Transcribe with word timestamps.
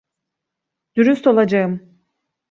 Dürüst 0.95 1.27
olacağım. 1.27 2.01